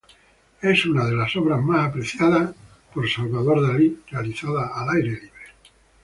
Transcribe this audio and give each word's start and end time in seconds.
Es 0.63 0.83
una 0.87 1.05
de 1.05 1.15
las 1.15 1.35
obras 1.35 1.61
más 1.61 1.87
apreciadas 1.89 2.55
por 2.91 3.07
Salvador 3.07 3.61
Dalí 3.67 3.99
realizada 4.09 4.71
al 4.73 4.95
aire 4.97 5.11
libre. 5.11 5.47